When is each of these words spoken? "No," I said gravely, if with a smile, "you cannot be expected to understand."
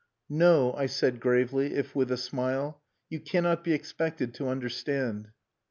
"No," 0.31 0.73
I 0.73 0.87
said 0.87 1.19
gravely, 1.19 1.75
if 1.75 1.95
with 1.95 2.11
a 2.11 2.17
smile, 2.17 2.81
"you 3.11 3.19
cannot 3.19 3.63
be 3.63 3.73
expected 3.73 4.33
to 4.33 4.47
understand." 4.47 5.29